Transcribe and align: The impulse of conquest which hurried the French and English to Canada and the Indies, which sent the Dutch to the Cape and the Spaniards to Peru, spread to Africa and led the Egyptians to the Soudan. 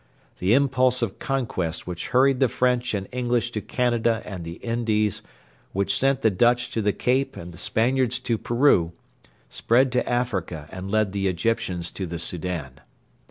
The 0.39 0.55
impulse 0.55 1.03
of 1.03 1.19
conquest 1.19 1.85
which 1.85 2.07
hurried 2.07 2.39
the 2.39 2.47
French 2.49 2.95
and 2.95 3.07
English 3.11 3.51
to 3.51 3.61
Canada 3.61 4.23
and 4.25 4.43
the 4.43 4.55
Indies, 4.63 5.21
which 5.73 5.95
sent 5.95 6.21
the 6.23 6.31
Dutch 6.31 6.71
to 6.71 6.81
the 6.81 6.91
Cape 6.91 7.37
and 7.37 7.51
the 7.51 7.59
Spaniards 7.59 8.17
to 8.21 8.39
Peru, 8.39 8.93
spread 9.47 9.91
to 9.91 10.09
Africa 10.09 10.67
and 10.71 10.89
led 10.89 11.11
the 11.11 11.27
Egyptians 11.27 11.91
to 11.91 12.07
the 12.07 12.17
Soudan. 12.17 12.79